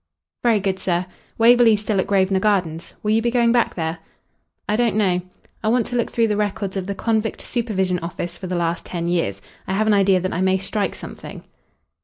"Very 0.41 0.59
good, 0.59 0.79
sir. 0.79 1.05
Waverley's 1.37 1.81
still 1.81 1.99
at 1.99 2.07
Grosvenor 2.07 2.39
Gardens. 2.39 2.95
Will 3.03 3.11
you 3.11 3.21
be 3.21 3.29
going 3.29 3.51
back 3.51 3.75
there?" 3.75 3.99
"I 4.67 4.75
don't 4.75 4.95
know. 4.95 5.21
I 5.61 5.67
want 5.67 5.85
to 5.85 5.95
look 5.95 6.09
through 6.11 6.29
the 6.29 6.35
records 6.37 6.75
of 6.75 6.87
the 6.87 6.95
Convict 6.95 7.39
Supervision 7.39 7.99
Office 7.99 8.35
for 8.35 8.47
the 8.47 8.55
last 8.55 8.83
ten 8.83 9.07
years. 9.07 9.43
I 9.67 9.73
have 9.73 9.85
an 9.85 9.93
idea 9.93 10.19
that 10.19 10.33
I 10.33 10.41
may 10.41 10.57
strike 10.57 10.95
something." 10.95 11.43